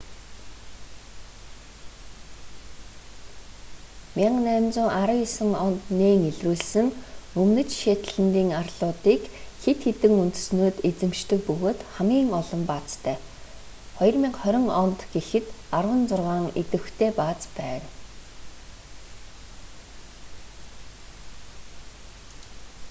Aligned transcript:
1819 4.21 5.55
онд 5.65 5.81
нээн 5.99 6.21
илрүүлсэн 6.31 6.87
өмнөд 7.41 7.69
шетлэндийн 7.81 8.49
арлуудыг 8.61 9.21
хэд 9.63 9.79
хэдэн 9.85 10.13
үндэстнүүд 10.23 10.75
эзэмшдэг 10.89 11.39
бөгөөд 11.47 11.79
хамгийн 11.93 12.29
олон 12.41 12.61
баазтай 12.71 13.15
2020 13.99 14.81
онд 14.83 14.99
гэхэд 15.13 15.45
арван 15.77 16.01
зургаан 16.09 16.45
идэвхтэй 16.61 17.09
бааз 17.19 17.41
байна 17.57 17.87